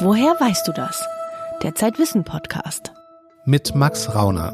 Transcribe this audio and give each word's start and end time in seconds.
Woher 0.00 0.36
weißt 0.38 0.68
du 0.68 0.72
das? 0.72 1.02
Der 1.62 1.74
Zeitwissen 1.74 2.22
Podcast. 2.22 2.92
Mit 3.46 3.74
Max 3.74 4.14
Rauner. 4.14 4.52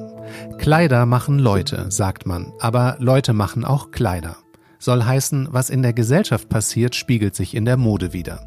Kleider 0.59 1.05
machen 1.05 1.41
Leute, 1.41 1.91
sagt 1.91 2.27
man, 2.27 2.53
aber 2.61 2.95
Leute 3.01 3.33
machen 3.33 3.65
auch 3.65 3.91
Kleider. 3.91 4.37
Soll 4.79 5.03
heißen, 5.03 5.49
was 5.51 5.69
in 5.69 5.83
der 5.83 5.95
Gesellschaft 5.95 6.49
passiert, 6.49 6.95
spiegelt 6.95 7.35
sich 7.35 7.57
in 7.57 7.65
der 7.65 7.77
Mode 7.77 8.13
wieder. 8.13 8.47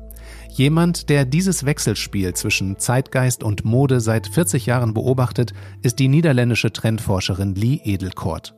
Jemand, 0.50 1.10
der 1.10 1.26
dieses 1.26 1.66
Wechselspiel 1.66 2.34
zwischen 2.34 2.80
Zeitgeist 2.80 3.44
und 3.44 3.66
Mode 3.66 4.00
seit 4.00 4.28
40 4.28 4.66
Jahren 4.66 4.94
beobachtet, 4.94 5.52
ist 5.82 6.00
die 6.00 6.08
niederländische 6.08 6.72
Trendforscherin 6.72 7.56
Lee 7.56 7.82
Edelkort. 7.84 8.56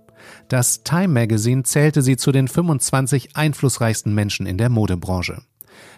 Das 0.48 0.84
Time 0.84 1.08
Magazine 1.08 1.64
zählte 1.64 2.04
sie 2.04 2.18
zu 2.18 2.32
den 2.32 2.48
25 2.48 3.36
einflussreichsten 3.36 4.14
Menschen 4.14 4.46
in 4.46 4.60
der 4.60 4.70
Modebranche. 4.70 5.42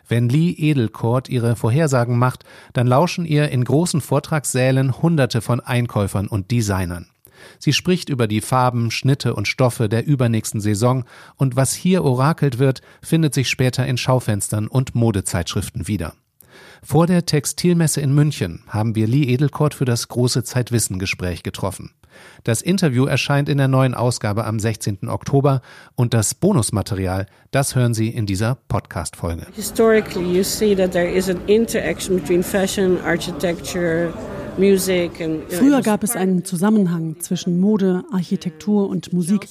Wenn 0.08 0.30
Lee 0.30 0.52
Edelkort 0.52 1.30
ihre 1.30 1.56
Vorhersagen 1.56 2.18
macht, 2.18 2.44
dann 2.74 2.88
lauschen 2.88 3.26
ihr 3.26 3.50
in 3.50 3.64
großen 3.64 4.02
Vortragssälen 4.02 5.02
Hunderte 5.02 5.42
von 5.42 5.60
Einkäufern 5.60 6.28
und 6.28 6.52
Designern. 6.52 7.08
Sie 7.58 7.74
spricht 7.74 8.10
über 8.10 8.28
die 8.28 8.42
Farben, 8.42 8.92
Schnitte 8.92 9.36
und 9.36 9.48
Stoffe 9.48 9.90
der 9.90 10.06
übernächsten 10.06 10.62
Saison 10.62 11.06
und 11.36 11.56
was 11.56 11.74
hier 11.74 12.04
orakelt 12.04 12.60
wird, 12.60 12.82
findet 13.02 13.34
sich 13.34 13.50
später 13.50 13.86
in 13.86 13.98
Schaufenstern 13.98 14.68
und 14.68 14.96
Modezeitschriften 14.96 15.88
wieder. 15.88 16.14
Vor 16.84 17.08
der 17.08 17.26
Textilmesse 17.26 18.02
in 18.02 18.14
München 18.14 18.64
haben 18.68 18.96
wir 18.96 19.08
Lee 19.08 19.24
Edelkort 19.24 19.74
für 19.74 19.86
das 19.86 20.08
große 20.08 20.44
Zeitwissen-Gespräch 20.44 21.44
getroffen. 21.44 21.92
Das 22.44 22.62
Interview 22.62 23.06
erscheint 23.06 23.50
in 23.50 23.58
der 23.58 23.68
neuen 23.68 23.94
Ausgabe 23.94 24.46
am 24.46 24.60
16. 24.60 25.08
Oktober 25.08 25.62
und 25.96 26.14
das 26.14 26.34
Bonusmaterial, 26.34 27.26
das 27.52 27.76
hören 27.76 27.94
Sie 27.94 28.10
in 28.10 28.26
dieser 28.26 28.58
Podcast-Folge. 28.68 29.48
Historically, 29.54 30.38
you 30.38 30.44
see 30.44 30.76
that 30.76 30.92
there 30.92 31.10
is 31.10 31.30
an 31.30 31.40
interaction 31.48 32.16
between 32.18 32.44
fashion, 32.44 32.98
architecture, 33.04 34.14
Früher 34.60 35.82
gab 35.82 36.04
es 36.04 36.18
einen 36.18 36.44
Zusammenhang 36.44 37.16
zwischen 37.22 37.62
Mode, 37.62 38.04
Architektur 38.12 38.90
und 38.90 39.14
Musik. 39.14 39.48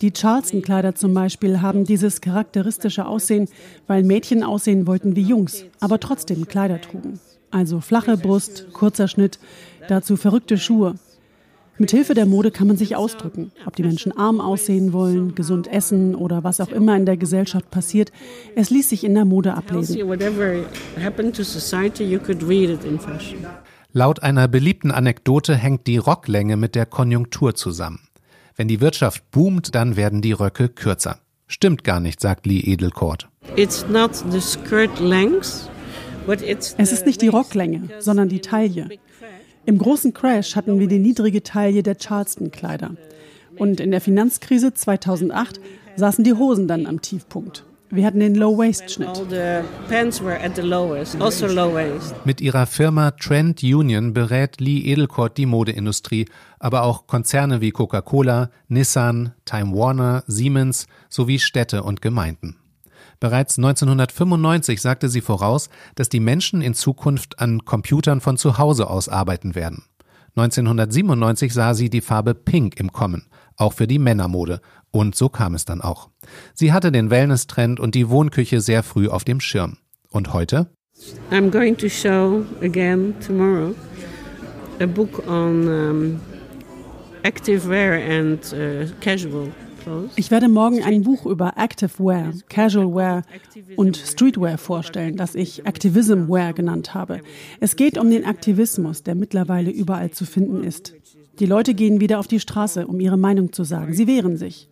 Die 0.00 0.12
Charleston-Kleider 0.12 0.94
zum 0.94 1.12
Beispiel 1.12 1.60
haben 1.60 1.84
dieses 1.84 2.22
charakteristische 2.22 3.04
Aussehen, 3.04 3.48
weil 3.86 4.02
Mädchen 4.02 4.42
aussehen 4.42 4.86
wollten 4.86 5.14
wie 5.14 5.22
Jungs, 5.22 5.66
aber 5.80 6.00
trotzdem 6.00 6.48
Kleider 6.48 6.80
trugen. 6.80 7.20
Also 7.50 7.80
flache 7.80 8.16
Brust, 8.16 8.72
kurzer 8.72 9.08
Schnitt, 9.08 9.38
dazu 9.88 10.16
verrückte 10.16 10.56
Schuhe. 10.56 10.94
Mit 11.78 11.90
Hilfe 11.90 12.14
der 12.14 12.24
Mode 12.24 12.50
kann 12.50 12.66
man 12.66 12.78
sich 12.78 12.96
ausdrücken, 12.96 13.52
ob 13.66 13.76
die 13.76 13.82
Menschen 13.82 14.16
arm 14.16 14.40
aussehen 14.40 14.94
wollen, 14.94 15.34
gesund 15.34 15.70
essen 15.70 16.14
oder 16.14 16.42
was 16.42 16.58
auch 16.60 16.70
immer 16.70 16.96
in 16.96 17.04
der 17.04 17.18
Gesellschaft 17.18 17.70
passiert. 17.70 18.12
Es 18.54 18.70
ließ 18.70 18.88
sich 18.88 19.04
in 19.04 19.14
der 19.14 19.26
Mode 19.26 19.52
ablesen. 19.52 20.00
Laut 23.92 24.22
einer 24.22 24.48
beliebten 24.48 24.90
Anekdote 24.90 25.54
hängt 25.54 25.86
die 25.86 25.98
Rocklänge 25.98 26.56
mit 26.56 26.74
der 26.74 26.86
Konjunktur 26.86 27.54
zusammen. 27.54 28.08
Wenn 28.56 28.68
die 28.68 28.80
Wirtschaft 28.80 29.30
boomt, 29.30 29.74
dann 29.74 29.96
werden 29.96 30.22
die 30.22 30.32
Röcke 30.32 30.70
kürzer. 30.70 31.18
Stimmt 31.46 31.84
gar 31.84 32.00
nicht, 32.00 32.20
sagt 32.20 32.46
Lee 32.46 32.60
Edelkort. 32.60 33.28
Es 33.54 33.84
ist 36.92 37.06
nicht 37.06 37.22
die 37.22 37.28
Rocklänge, 37.28 37.82
sondern 38.00 38.28
die 38.28 38.40
Taille. 38.40 38.88
Im 39.66 39.78
großen 39.78 40.14
Crash 40.14 40.54
hatten 40.54 40.78
wir 40.78 40.86
die 40.86 41.00
niedrige 41.00 41.42
Taille 41.42 41.82
der 41.82 41.96
Charleston-Kleider. 41.98 42.92
Und 43.58 43.80
in 43.80 43.90
der 43.90 44.00
Finanzkrise 44.00 44.72
2008 44.72 45.60
saßen 45.96 46.22
die 46.22 46.34
Hosen 46.34 46.68
dann 46.68 46.86
am 46.86 47.02
Tiefpunkt. 47.02 47.64
Wir 47.90 48.06
hatten 48.06 48.20
den 48.20 48.36
Low-Waist-Schnitt. 48.36 49.08
Also 49.08 49.24
Mit 52.24 52.40
ihrer 52.40 52.66
Firma 52.66 53.10
Trend 53.10 53.62
Union 53.64 54.12
berät 54.12 54.60
Lee 54.60 54.80
Edelkort 54.80 55.36
die 55.36 55.46
Modeindustrie, 55.46 56.26
aber 56.60 56.84
auch 56.84 57.08
Konzerne 57.08 57.60
wie 57.60 57.72
Coca-Cola, 57.72 58.50
Nissan, 58.68 59.32
Time 59.44 59.72
Warner, 59.76 60.22
Siemens 60.28 60.86
sowie 61.08 61.40
Städte 61.40 61.82
und 61.82 62.02
Gemeinden. 62.02 62.56
Bereits 63.20 63.58
1995 63.58 64.80
sagte 64.80 65.08
sie 65.08 65.20
voraus, 65.20 65.68
dass 65.94 66.08
die 66.08 66.20
Menschen 66.20 66.60
in 66.60 66.74
Zukunft 66.74 67.38
an 67.38 67.64
Computern 67.64 68.20
von 68.20 68.36
zu 68.36 68.58
Hause 68.58 68.90
aus 68.90 69.08
arbeiten 69.08 69.54
werden. 69.54 69.84
1997 70.36 71.54
sah 71.54 71.72
sie 71.72 71.88
die 71.88 72.02
Farbe 72.02 72.34
Pink 72.34 72.78
im 72.78 72.92
Kommen, 72.92 73.26
auch 73.56 73.72
für 73.72 73.86
die 73.86 73.98
Männermode, 73.98 74.60
und 74.90 75.14
so 75.14 75.28
kam 75.28 75.54
es 75.54 75.64
dann 75.64 75.80
auch. 75.80 76.10
Sie 76.54 76.72
hatte 76.72 76.92
den 76.92 77.10
Wellness-Trend 77.10 77.80
und 77.80 77.94
die 77.94 78.08
Wohnküche 78.08 78.60
sehr 78.60 78.82
früh 78.82 79.08
auf 79.08 79.24
dem 79.24 79.40
Schirm. 79.40 79.78
Und 80.10 80.32
heute? 80.32 80.68
I'm 81.30 81.50
going 81.50 81.76
to 81.76 81.88
show 81.88 82.44
again 82.62 83.14
tomorrow 83.20 83.74
a 84.80 84.86
book 84.86 85.26
on 85.26 85.68
um, 85.68 86.20
active 87.22 87.68
wear 87.68 87.94
and 87.94 88.40
uh, 88.52 88.86
casual 89.00 89.50
ich 90.16 90.30
werde 90.30 90.48
morgen 90.48 90.82
ein 90.82 91.02
Buch 91.02 91.26
über 91.26 91.54
Active 91.56 91.98
Wear, 91.98 92.32
Casual 92.48 92.94
Wear 92.94 93.22
und 93.76 93.96
Streetwear 93.96 94.58
vorstellen, 94.58 95.16
das 95.16 95.34
ich 95.34 95.66
Activism 95.66 96.28
Wear 96.28 96.52
genannt 96.52 96.94
habe. 96.94 97.20
Es 97.60 97.76
geht 97.76 97.98
um 97.98 98.10
den 98.10 98.24
Aktivismus, 98.24 99.02
der 99.02 99.14
mittlerweile 99.14 99.70
überall 99.70 100.10
zu 100.10 100.24
finden 100.24 100.64
ist. 100.64 100.94
Die 101.38 101.46
Leute 101.46 101.74
gehen 101.74 102.00
wieder 102.00 102.18
auf 102.18 102.26
die 102.26 102.40
Straße, 102.40 102.86
um 102.86 102.98
ihre 103.00 103.18
Meinung 103.18 103.52
zu 103.52 103.64
sagen. 103.64 103.92
Sie 103.94 104.06
wehren 104.06 104.36
sich. 104.36 104.68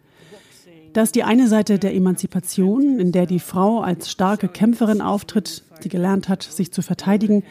Das 0.93 1.09
ist 1.09 1.15
die 1.17 1.25
eine 1.25 1.49
Seite 1.49 1.79
der 1.79 1.95
Emanzipation, 1.95 3.01
in 3.01 3.11
der 3.11 3.27
die 3.27 3.41
Frau 3.41 3.81
als 3.81 4.11
starke 4.11 4.49
Kämpferin 4.49 5.01
auftritt, 5.01 5.65
die 5.83 5.89
gelernt 5.89 6.29
hat, 6.29 6.43
sich 6.43 6.73
zu 6.73 6.83
verteidigen. 6.83 7.43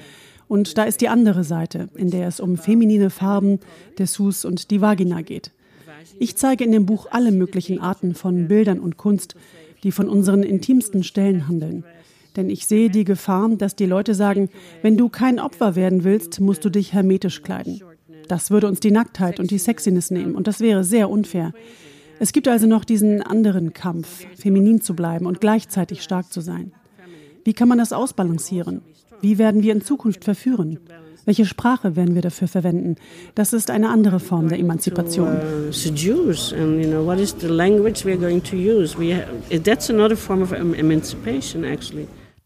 Und 0.47 0.77
da 0.77 0.83
ist 0.83 1.01
die 1.01 1.09
andere 1.09 1.43
Seite, 1.43 1.89
in 1.95 2.09
der 2.09 2.27
es 2.27 2.39
um 2.39 2.57
feminine 2.57 3.09
Farben, 3.09 3.59
Dessous 3.99 4.45
und 4.45 4.71
die 4.71 4.81
Vagina 4.81 5.21
geht. 5.21 5.51
Ich 6.19 6.35
zeige 6.35 6.63
in 6.63 6.71
dem 6.71 6.85
Buch 6.85 7.07
alle 7.11 7.31
möglichen 7.31 7.79
Arten 7.79 8.15
von 8.15 8.47
Bildern 8.47 8.79
und 8.79 8.97
Kunst, 8.97 9.35
die 9.83 9.91
von 9.91 10.09
unseren 10.09 10.43
intimsten 10.43 11.03
Stellen 11.03 11.47
handeln. 11.47 11.83
Denn 12.35 12.49
ich 12.49 12.65
sehe 12.65 12.89
die 12.89 13.03
Gefahr, 13.03 13.49
dass 13.49 13.75
die 13.75 13.85
Leute 13.85 14.15
sagen, 14.15 14.49
wenn 14.81 14.97
du 14.97 15.09
kein 15.09 15.39
Opfer 15.39 15.75
werden 15.75 16.03
willst, 16.03 16.39
musst 16.39 16.65
du 16.65 16.69
dich 16.69 16.93
hermetisch 16.93 17.43
kleiden. 17.43 17.81
Das 18.27 18.51
würde 18.51 18.67
uns 18.67 18.79
die 18.79 18.91
Nacktheit 18.91 19.39
und 19.39 19.51
die 19.51 19.59
Sexiness 19.59 20.09
nehmen 20.09 20.35
und 20.35 20.47
das 20.47 20.59
wäre 20.59 20.83
sehr 20.83 21.09
unfair. 21.09 21.53
Es 22.19 22.31
gibt 22.31 22.47
also 22.47 22.67
noch 22.67 22.85
diesen 22.85 23.21
anderen 23.21 23.73
Kampf, 23.73 24.25
feminin 24.39 24.81
zu 24.81 24.95
bleiben 24.95 25.25
und 25.25 25.41
gleichzeitig 25.41 26.01
stark 26.03 26.31
zu 26.31 26.41
sein. 26.41 26.71
Wie 27.43 27.53
kann 27.53 27.67
man 27.67 27.77
das 27.77 27.91
ausbalancieren? 27.91 28.81
Wie 29.21 29.37
werden 29.37 29.63
wir 29.63 29.73
in 29.73 29.81
Zukunft 29.81 30.23
verführen? 30.23 30.79
Welche 31.25 31.45
Sprache 31.45 31.95
werden 31.95 32.15
wir 32.15 32.21
dafür 32.21 32.47
verwenden? 32.47 32.95
Das 33.35 33.53
ist 33.53 33.71
eine 33.71 33.89
andere 33.89 34.19
Form 34.19 34.49
der 34.49 34.59
Emanzipation. 34.59 35.37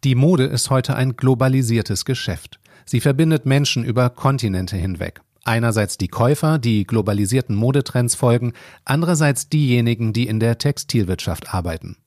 Die 0.04 0.16
Mode 0.16 0.46
ist 0.46 0.70
heute 0.70 0.96
ein 0.96 1.16
globalisiertes 1.16 2.06
Geschäft. 2.06 2.60
Sie 2.86 3.00
verbindet 3.00 3.46
Menschen 3.46 3.84
über 3.84 4.10
Kontinente 4.12 4.78
hinweg. 4.78 5.22
Einerseits 5.44 5.98
die 5.98 6.08
Käufer, 6.08 6.60
die 6.60 6.86
globalisierten 6.86 7.56
Modetrends 7.56 8.16
folgen, 8.16 8.54
andererseits 8.86 9.50
diejenigen, 9.50 10.14
die 10.14 10.28
in 10.28 10.40
der 10.40 10.58
Textilwirtschaft 10.58 11.54
arbeiten. 11.54 11.98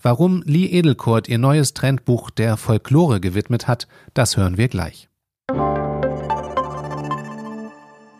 Warum 0.00 0.42
Lee 0.44 0.66
Edelkort 0.66 1.28
ihr 1.28 1.38
neues 1.38 1.74
Trendbuch 1.74 2.30
der 2.30 2.56
Folklore 2.56 3.20
gewidmet 3.20 3.66
hat, 3.66 3.88
das 4.12 4.36
hören 4.36 4.58
wir 4.58 4.68
gleich. 4.68 5.08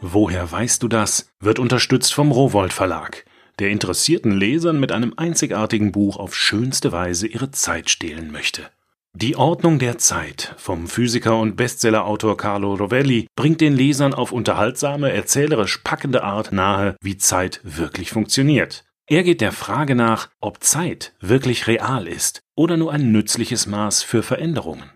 Woher 0.06 0.52
weißt 0.52 0.82
du 0.82 0.88
das? 0.88 1.30
wird 1.40 1.58
unterstützt 1.58 2.12
vom 2.12 2.30
Rowold 2.30 2.74
Verlag, 2.74 3.24
der 3.58 3.70
interessierten 3.70 4.32
Lesern 4.32 4.78
mit 4.78 4.92
einem 4.92 5.14
einzigartigen 5.16 5.92
Buch 5.92 6.18
auf 6.18 6.36
schönste 6.36 6.92
Weise 6.92 7.26
ihre 7.26 7.52
Zeit 7.52 7.88
stehlen 7.88 8.30
möchte. 8.30 8.68
Die 9.14 9.34
Ordnung 9.34 9.78
der 9.78 9.96
Zeit 9.96 10.54
vom 10.58 10.88
Physiker 10.88 11.40
und 11.40 11.56
Bestsellerautor 11.56 12.36
Carlo 12.36 12.74
Rovelli 12.74 13.28
bringt 13.34 13.62
den 13.62 13.74
Lesern 13.74 14.12
auf 14.12 14.30
unterhaltsame, 14.30 15.10
erzählerisch 15.10 15.78
packende 15.78 16.22
Art 16.22 16.52
nahe, 16.52 16.96
wie 17.00 17.16
Zeit 17.16 17.62
wirklich 17.62 18.10
funktioniert. 18.10 18.84
Er 19.06 19.22
geht 19.22 19.40
der 19.40 19.52
Frage 19.52 19.94
nach, 19.94 20.28
ob 20.38 20.62
Zeit 20.62 21.14
wirklich 21.20 21.66
real 21.66 22.06
ist 22.06 22.42
oder 22.54 22.76
nur 22.76 22.92
ein 22.92 23.10
nützliches 23.10 23.66
Maß 23.66 24.02
für 24.02 24.22
Veränderungen. 24.22 24.90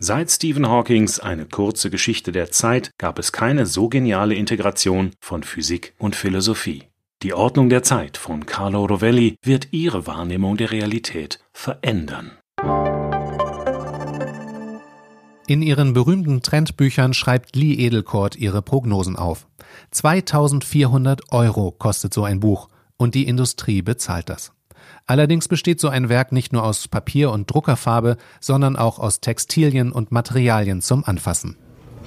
Seit 0.00 0.28
Stephen 0.30 0.68
Hawkings 0.68 1.20
Eine 1.20 1.46
kurze 1.46 1.88
Geschichte 1.88 2.32
der 2.32 2.50
Zeit 2.50 2.90
gab 2.98 3.18
es 3.18 3.30
keine 3.30 3.64
so 3.64 3.88
geniale 3.88 4.34
Integration 4.34 5.12
von 5.20 5.44
Physik 5.44 5.94
und 5.98 6.16
Philosophie. 6.16 6.84
Die 7.22 7.32
Ordnung 7.32 7.68
der 7.68 7.84
Zeit 7.84 8.16
von 8.16 8.44
Carlo 8.44 8.86
Rovelli 8.86 9.36
wird 9.42 9.68
Ihre 9.70 10.06
Wahrnehmung 10.08 10.56
der 10.56 10.72
Realität 10.72 11.38
verändern. 11.52 12.32
In 15.46 15.62
ihren 15.62 15.92
berühmten 15.92 16.42
Trendbüchern 16.42 17.14
schreibt 17.14 17.54
Lee 17.54 17.74
Edelkort 17.74 18.34
ihre 18.34 18.62
Prognosen 18.62 19.14
auf. 19.14 19.46
2400 19.92 21.32
Euro 21.32 21.70
kostet 21.70 22.12
so 22.14 22.24
ein 22.24 22.40
Buch 22.40 22.68
und 22.96 23.14
die 23.14 23.28
Industrie 23.28 23.82
bezahlt 23.82 24.28
das. 24.28 24.53
Allerdings 25.06 25.48
besteht 25.48 25.80
so 25.80 25.88
ein 25.88 26.08
Werk 26.08 26.32
nicht 26.32 26.54
nur 26.54 26.64
aus 26.64 26.88
Papier 26.88 27.30
und 27.30 27.50
Druckerfarbe, 27.52 28.16
sondern 28.40 28.76
auch 28.76 28.98
aus 28.98 29.20
Textilien 29.20 29.92
und 29.92 30.12
Materialien 30.12 30.80
zum 30.80 31.04
Anfassen. 31.04 31.56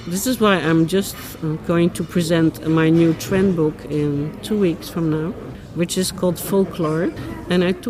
This 0.09 0.25
is 0.25 0.39
why 0.39 0.57
I'm 0.57 0.87
just 0.87 1.15
uh, 1.43 1.57
going 1.67 1.93
to 1.93 2.03
present 2.03 2.67
my 2.67 2.89
new 2.89 3.13
trend 3.13 3.55
book 3.55 3.73
in 3.89 4.31
two 4.41 4.59
weeks 4.59 4.89
from 4.89 5.09
now, 5.09 5.33
which 5.75 5.97
is 5.97 6.15
called 6.15 6.39
Folklore. 6.39 7.09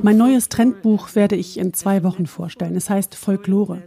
mein 0.02 0.18
neues 0.18 0.50
Trendbuch 0.50 1.16
werde 1.16 1.36
ich 1.36 1.58
in 1.58 1.74
zwei 1.74 2.04
Wochen 2.04 2.26
vorstellen. 2.26 2.76
Es 2.76 2.90
heißt 2.90 3.16
Folklore. 3.16 3.84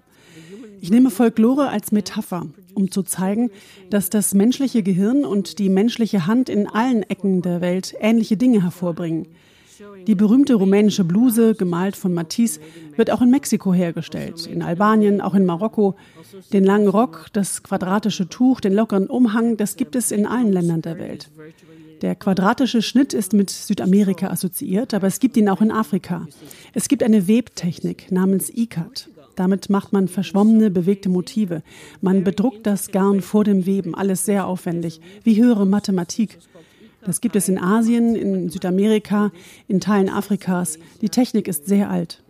Ich 0.80 0.90
nehme 0.90 1.10
Folklore 1.10 1.68
als 1.68 1.92
Metapher, 1.92 2.46
um 2.74 2.90
zu 2.90 3.02
zeigen, 3.02 3.50
dass 3.90 4.08
das 4.08 4.32
menschliche 4.32 4.82
Gehirn 4.82 5.24
und 5.26 5.58
die 5.58 5.68
menschliche 5.68 6.26
Hand 6.26 6.48
in 6.48 6.66
allen 6.66 7.02
Ecken 7.02 7.42
der 7.42 7.60
Welt 7.60 7.94
ähnliche 8.00 8.38
Dinge 8.38 8.62
hervorbringen. 8.62 9.26
Die 10.06 10.14
berühmte 10.14 10.54
rumänische 10.54 11.04
Bluse, 11.04 11.54
gemalt 11.54 11.96
von 11.96 12.12
Matisse, 12.12 12.60
wird 12.96 13.10
auch 13.10 13.22
in 13.22 13.30
Mexiko 13.30 13.72
hergestellt, 13.72 14.46
in 14.46 14.62
Albanien, 14.62 15.20
auch 15.20 15.34
in 15.34 15.46
Marokko. 15.46 15.96
Den 16.52 16.64
langen 16.64 16.88
Rock, 16.88 17.26
das 17.32 17.62
quadratische 17.62 18.28
Tuch, 18.28 18.60
den 18.60 18.74
lockeren 18.74 19.06
Umhang, 19.06 19.56
das 19.56 19.76
gibt 19.76 19.96
es 19.96 20.10
in 20.10 20.26
allen 20.26 20.52
Ländern 20.52 20.82
der 20.82 20.98
Welt. 20.98 21.30
Der 22.02 22.14
quadratische 22.14 22.80
Schnitt 22.80 23.12
ist 23.12 23.34
mit 23.34 23.50
Südamerika 23.50 24.28
assoziiert, 24.28 24.94
aber 24.94 25.06
es 25.06 25.20
gibt 25.20 25.36
ihn 25.36 25.48
auch 25.48 25.60
in 25.60 25.70
Afrika. 25.70 26.26
Es 26.72 26.88
gibt 26.88 27.02
eine 27.02 27.28
Webtechnik 27.28 28.10
namens 28.10 28.50
ICAT. 28.50 29.08
Damit 29.36 29.70
macht 29.70 29.92
man 29.92 30.08
verschwommene, 30.08 30.70
bewegte 30.70 31.08
Motive. 31.08 31.62
Man 32.00 32.24
bedruckt 32.24 32.66
das 32.66 32.90
Garn 32.90 33.20
vor 33.20 33.44
dem 33.44 33.66
Weben, 33.66 33.94
alles 33.94 34.24
sehr 34.24 34.46
aufwendig, 34.46 35.00
wie 35.24 35.40
höhere 35.40 35.66
Mathematik. 35.66 36.38
Das 37.04 37.20
gibt 37.20 37.36
es 37.36 37.48
in 37.48 37.58
Asien, 37.58 38.14
in 38.14 38.48
Südamerika, 38.50 39.32
in 39.68 39.80
Teilen 39.80 40.08
Afrikas. 40.08 40.78
Die 41.00 41.08
Technik 41.08 41.48
ist 41.48 41.66
sehr 41.66 41.90
alt. 41.90 42.22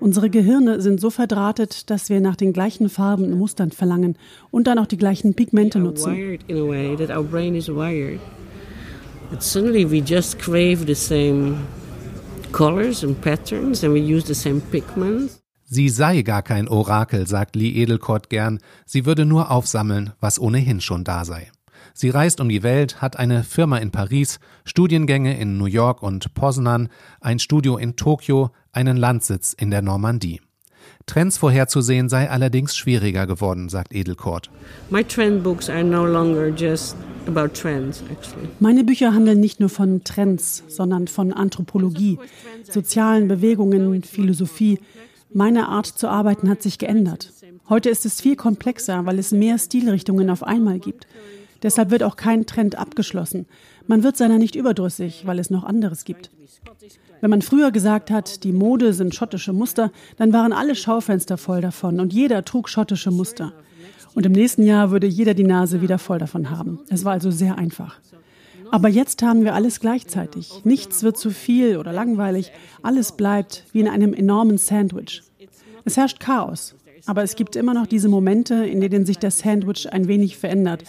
Unsere 0.00 0.30
Gehirne 0.30 0.80
sind 0.80 1.00
so 1.00 1.10
verdrahtet, 1.10 1.90
dass 1.90 2.08
wir 2.08 2.20
nach 2.20 2.36
den 2.36 2.52
gleichen 2.52 2.88
Farben 2.88 3.24
und 3.24 3.38
Mustern 3.38 3.70
verlangen 3.70 4.16
und 4.50 4.66
dann 4.66 4.78
auch 4.78 4.86
die 4.86 4.96
gleichen 4.96 5.34
Pigmente 5.34 5.78
nutzen. 5.78 6.38
Suddenly 9.38 9.90
we 9.90 9.96
just 9.96 10.38
crave 10.38 10.84
the 10.86 10.94
same 10.94 11.56
colors 12.52 13.02
and 13.02 13.18
patterns 13.22 13.82
and 13.82 13.94
we 13.94 14.00
use 14.00 14.26
the 14.26 14.34
same 14.34 14.60
pigments. 14.70 15.42
Sie 15.64 15.88
sei 15.88 16.20
gar 16.20 16.42
kein 16.42 16.68
Orakel, 16.68 17.26
sagt 17.26 17.56
Lee 17.56 17.72
Edelkort 17.82 18.28
gern, 18.28 18.58
sie 18.84 19.06
würde 19.06 19.24
nur 19.24 19.50
aufsammeln, 19.50 20.12
was 20.20 20.38
ohnehin 20.38 20.82
schon 20.82 21.02
da 21.02 21.24
sei. 21.24 21.50
Sie 21.94 22.10
reist 22.10 22.40
um 22.40 22.48
die 22.48 22.62
Welt, 22.62 23.00
hat 23.00 23.18
eine 23.18 23.44
Firma 23.44 23.78
in 23.78 23.90
Paris, 23.90 24.40
Studiengänge 24.64 25.38
in 25.38 25.58
New 25.58 25.66
York 25.66 26.02
und 26.02 26.34
Poznan, 26.34 26.88
ein 27.20 27.38
Studio 27.38 27.76
in 27.76 27.96
Tokio, 27.96 28.50
einen 28.72 28.96
Landsitz 28.96 29.52
in 29.52 29.70
der 29.70 29.82
Normandie. 29.82 30.40
Trends 31.06 31.38
vorherzusehen 31.38 32.08
sei 32.08 32.30
allerdings 32.30 32.76
schwieriger 32.76 33.26
geworden, 33.26 33.68
sagt 33.68 33.94
Edelkort. 33.94 34.50
My 34.90 35.02
trend 35.04 35.42
books 35.42 35.68
are 35.68 35.84
no 35.84 36.06
longer 36.06 36.48
just 36.48 36.96
about 37.26 37.48
trends, 37.54 38.02
actually. 38.10 38.48
Meine 38.60 38.84
Bücher 38.84 39.12
handeln 39.14 39.40
nicht 39.40 39.60
nur 39.60 39.68
von 39.68 40.04
Trends, 40.04 40.62
sondern 40.68 41.08
von 41.08 41.32
Anthropologie, 41.32 42.18
sozialen 42.62 43.28
Bewegungen, 43.28 44.02
Philosophie, 44.02 44.78
meine 45.34 45.68
Art 45.68 45.86
zu 45.86 46.08
arbeiten 46.08 46.48
hat 46.48 46.62
sich 46.62 46.78
geändert. 46.78 47.32
Heute 47.68 47.88
ist 47.88 48.04
es 48.04 48.20
viel 48.20 48.36
komplexer, 48.36 49.06
weil 49.06 49.18
es 49.18 49.32
mehr 49.32 49.58
Stilrichtungen 49.58 50.28
auf 50.30 50.42
einmal 50.42 50.78
gibt. 50.78 51.06
Deshalb 51.62 51.90
wird 51.90 52.02
auch 52.02 52.16
kein 52.16 52.46
Trend 52.46 52.76
abgeschlossen. 52.76 53.46
Man 53.86 54.02
wird 54.02 54.16
seiner 54.16 54.38
nicht 54.38 54.54
überdrüssig, 54.54 55.26
weil 55.26 55.38
es 55.38 55.50
noch 55.50 55.64
anderes 55.64 56.04
gibt. 56.04 56.30
Wenn 57.20 57.30
man 57.30 57.42
früher 57.42 57.70
gesagt 57.70 58.10
hat, 58.10 58.44
die 58.44 58.52
Mode 58.52 58.92
sind 58.92 59.14
schottische 59.14 59.52
Muster, 59.52 59.92
dann 60.16 60.32
waren 60.32 60.52
alle 60.52 60.74
Schaufenster 60.74 61.38
voll 61.38 61.60
davon 61.60 62.00
und 62.00 62.12
jeder 62.12 62.44
trug 62.44 62.68
schottische 62.68 63.10
Muster. 63.10 63.52
Und 64.14 64.26
im 64.26 64.32
nächsten 64.32 64.64
Jahr 64.64 64.90
würde 64.90 65.06
jeder 65.06 65.34
die 65.34 65.44
Nase 65.44 65.80
wieder 65.80 65.98
voll 65.98 66.18
davon 66.18 66.50
haben. 66.50 66.80
Es 66.90 67.04
war 67.04 67.12
also 67.12 67.30
sehr 67.30 67.56
einfach. 67.58 67.98
Aber 68.70 68.88
jetzt 68.88 69.22
haben 69.22 69.44
wir 69.44 69.54
alles 69.54 69.80
gleichzeitig. 69.80 70.64
Nichts 70.64 71.02
wird 71.02 71.18
zu 71.18 71.30
viel 71.30 71.76
oder 71.76 71.92
langweilig. 71.92 72.52
Alles 72.82 73.12
bleibt 73.12 73.64
wie 73.72 73.80
in 73.80 73.88
einem 73.88 74.14
enormen 74.14 74.58
Sandwich. 74.58 75.22
Es 75.84 75.96
herrscht 75.96 76.20
Chaos. 76.20 76.74
Aber 77.06 77.22
es 77.22 77.36
gibt 77.36 77.56
immer 77.56 77.74
noch 77.74 77.86
diese 77.86 78.08
Momente, 78.08 78.66
in 78.66 78.80
denen 78.80 79.06
sich 79.06 79.18
das 79.18 79.40
Sandwich 79.40 79.92
ein 79.92 80.08
wenig 80.08 80.36
verändert. 80.36 80.84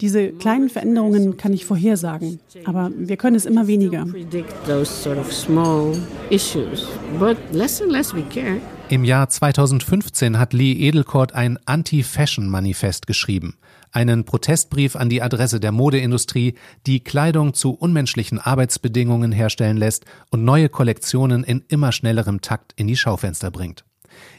Diese 0.00 0.28
kleinen 0.32 0.68
Veränderungen 0.68 1.36
kann 1.36 1.52
ich 1.52 1.64
vorhersagen, 1.64 2.40
aber 2.64 2.90
wir 2.96 3.16
können 3.16 3.36
es 3.36 3.46
immer 3.46 3.66
weniger. 3.66 4.06
Im 8.90 9.04
Jahr 9.04 9.28
2015 9.28 10.38
hat 10.38 10.52
Lee 10.52 10.72
Edelkort 10.72 11.34
ein 11.34 11.58
Anti-Fashion-Manifest 11.64 13.06
geschrieben 13.06 13.56
einen 13.94 14.24
Protestbrief 14.24 14.96
an 14.96 15.08
die 15.08 15.22
Adresse 15.22 15.60
der 15.60 15.72
Modeindustrie, 15.72 16.54
die 16.86 17.00
Kleidung 17.00 17.54
zu 17.54 17.72
unmenschlichen 17.72 18.38
Arbeitsbedingungen 18.38 19.32
herstellen 19.32 19.76
lässt 19.76 20.04
und 20.30 20.44
neue 20.44 20.68
Kollektionen 20.68 21.44
in 21.44 21.64
immer 21.68 21.92
schnellerem 21.92 22.40
Takt 22.40 22.72
in 22.76 22.88
die 22.88 22.96
Schaufenster 22.96 23.50
bringt. 23.50 23.84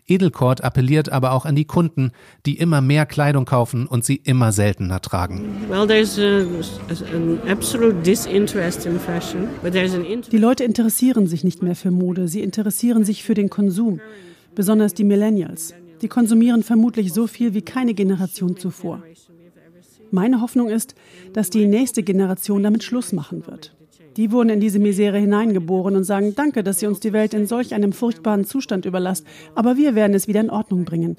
Edelkort 0.07 0.63
appelliert 0.63 1.09
aber 1.09 1.31
auch 1.31 1.45
an 1.45 1.55
die 1.55 1.65
Kunden, 1.65 2.11
die 2.45 2.57
immer 2.57 2.81
mehr 2.81 3.05
Kleidung 3.05 3.45
kaufen 3.45 3.87
und 3.87 4.05
sie 4.05 4.15
immer 4.15 4.51
seltener 4.51 5.01
tragen. 5.01 5.43
Die 10.31 10.37
Leute 10.37 10.63
interessieren 10.63 11.27
sich 11.27 11.43
nicht 11.43 11.63
mehr 11.63 11.75
für 11.75 11.91
Mode, 11.91 12.27
sie 12.27 12.41
interessieren 12.41 13.03
sich 13.05 13.23
für 13.23 13.33
den 13.33 13.49
Konsum, 13.49 13.99
besonders 14.53 14.93
die 14.93 15.03
Millennials. 15.03 15.73
Die 16.01 16.07
konsumieren 16.07 16.63
vermutlich 16.63 17.13
so 17.13 17.27
viel 17.27 17.53
wie 17.53 17.61
keine 17.61 17.93
Generation 17.93 18.57
zuvor. 18.57 19.01
Meine 20.11 20.41
Hoffnung 20.41 20.69
ist, 20.69 20.95
dass 21.33 21.49
die 21.49 21.65
nächste 21.65 22.03
Generation 22.03 22.63
damit 22.63 22.83
Schluss 22.83 23.11
machen 23.11 23.47
wird. 23.47 23.75
Die 24.17 24.31
wurden 24.31 24.49
in 24.49 24.59
diese 24.59 24.79
Misere 24.79 25.17
hineingeboren 25.17 25.95
und 25.95 26.03
sagen, 26.03 26.33
danke, 26.35 26.63
dass 26.63 26.81
ihr 26.81 26.87
uns 26.87 26.99
die 26.99 27.13
Welt 27.13 27.33
in 27.33 27.47
solch 27.47 27.73
einem 27.73 27.91
furchtbaren 27.91 28.45
Zustand 28.45 28.85
überlasst, 28.85 29.25
aber 29.55 29.77
wir 29.77 29.95
werden 29.95 30.13
es 30.13 30.27
wieder 30.27 30.41
in 30.41 30.49
Ordnung 30.49 30.85
bringen. 30.85 31.17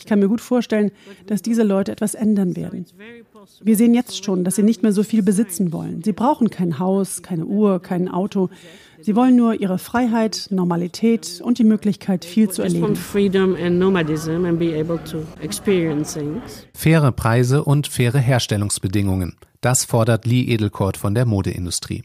Ich 0.00 0.06
kann 0.06 0.18
mir 0.18 0.28
gut 0.28 0.40
vorstellen, 0.40 0.92
dass 1.26 1.42
diese 1.42 1.62
Leute 1.62 1.92
etwas 1.92 2.14
ändern 2.14 2.56
werden. 2.56 2.86
Wir 3.62 3.76
sehen 3.76 3.92
jetzt 3.92 4.24
schon, 4.24 4.44
dass 4.44 4.56
sie 4.56 4.62
nicht 4.62 4.82
mehr 4.82 4.92
so 4.92 5.02
viel 5.02 5.22
besitzen 5.22 5.74
wollen. 5.74 6.02
Sie 6.02 6.12
brauchen 6.12 6.48
kein 6.48 6.78
Haus, 6.78 7.22
keine 7.22 7.44
Uhr, 7.44 7.82
kein 7.82 8.08
Auto. 8.08 8.48
Sie 9.02 9.14
wollen 9.14 9.36
nur 9.36 9.60
ihre 9.60 9.78
Freiheit, 9.78 10.48
Normalität 10.50 11.42
und 11.44 11.58
die 11.58 11.64
Möglichkeit, 11.64 12.24
viel 12.24 12.48
zu 12.48 12.62
erleben. 12.62 12.96
Faire 16.74 17.12
Preise 17.12 17.64
und 17.64 17.86
faire 17.86 18.18
Herstellungsbedingungen. 18.18 19.36
Das 19.60 19.84
fordert 19.84 20.24
Lee 20.24 20.44
Edelkort 20.44 20.96
von 20.96 21.14
der 21.14 21.26
Modeindustrie. 21.26 22.04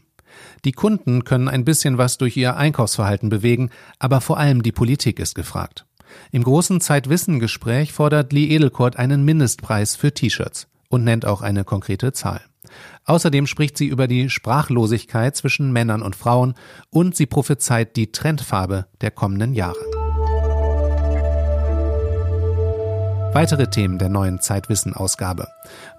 Die 0.64 0.72
Kunden 0.72 1.24
können 1.24 1.48
ein 1.48 1.64
bisschen 1.64 1.98
was 1.98 2.18
durch 2.18 2.36
ihr 2.36 2.56
Einkaufsverhalten 2.56 3.28
bewegen, 3.28 3.70
aber 3.98 4.20
vor 4.20 4.38
allem 4.38 4.62
die 4.62 4.72
Politik 4.72 5.18
ist 5.18 5.34
gefragt. 5.34 5.86
Im 6.32 6.44
großen 6.44 6.80
Zeitwissen-Gespräch 6.80 7.92
fordert 7.92 8.32
Lee 8.32 8.48
Edelkort 8.48 8.96
einen 8.96 9.24
Mindestpreis 9.24 9.96
für 9.96 10.12
T-Shirts 10.12 10.68
und 10.88 11.04
nennt 11.04 11.26
auch 11.26 11.42
eine 11.42 11.64
konkrete 11.64 12.12
Zahl. 12.12 12.40
Außerdem 13.04 13.46
spricht 13.46 13.78
sie 13.78 13.86
über 13.86 14.08
die 14.08 14.30
Sprachlosigkeit 14.30 15.36
zwischen 15.36 15.72
Männern 15.72 16.02
und 16.02 16.16
Frauen 16.16 16.54
und 16.90 17.16
sie 17.16 17.26
prophezeit 17.26 17.96
die 17.96 18.10
Trendfarbe 18.12 18.86
der 19.00 19.10
kommenden 19.10 19.54
Jahre. 19.54 19.76
Weitere 23.32 23.68
Themen 23.68 23.98
der 23.98 24.08
neuen 24.08 24.40
Zeitwissen-Ausgabe. 24.40 25.46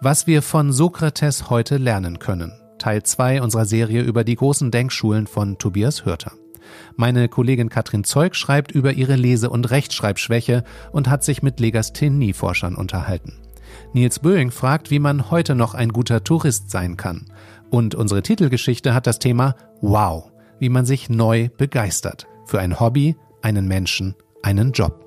Was 0.02 0.26
wir 0.26 0.42
von 0.42 0.74
Sokrates 0.74 1.50
heute 1.52 1.78
lernen 1.78 2.18
können. 2.20 2.52
Teil 2.78 3.04
2 3.04 3.42
unserer 3.42 3.66
Serie 3.66 4.02
über 4.02 4.24
die 4.24 4.36
großen 4.36 4.72
Denkschulen 4.72 5.28
von 5.28 5.58
Tobias 5.58 6.06
Hörter. 6.06 6.34
Meine 6.96 7.30
Kollegin 7.30 7.70
Katrin 7.70 8.04
Zeug 8.04 8.36
schreibt 8.36 8.72
über 8.72 8.94
ihre 8.94 9.16
Lese- 9.16 9.50
und 9.50 9.70
Rechtschreibschwäche 9.70 10.64
und 10.92 11.10
hat 11.10 11.24
sich 11.24 11.42
mit 11.42 11.60
Legasthenie-Forschern 11.60 12.76
unterhalten. 12.76 13.34
Nils 13.94 14.20
Böing 14.20 14.52
fragt, 14.52 14.92
wie 14.92 15.00
man 15.00 15.32
heute 15.32 15.56
noch 15.56 15.74
ein 15.74 15.90
guter 15.90 16.24
Tourist 16.24 16.70
sein 16.72 16.98
kann. 16.98 17.26
Und 17.70 17.96
unsere 17.96 18.22
Titelgeschichte 18.22 18.94
hat 18.94 19.08
das 19.08 19.20
Thema 19.20 19.56
Wow, 19.82 20.32
wie 20.60 20.70
man 20.70 20.86
sich 20.86 21.10
neu 21.10 21.50
begeistert. 21.58 22.28
Für 22.46 22.60
ein 22.60 22.80
Hobby, 22.80 23.16
einen 23.42 23.68
Menschen, 23.68 24.16
einen 24.42 24.72
Job. 24.72 25.07